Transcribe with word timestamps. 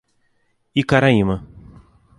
Icaraíma 0.81 1.35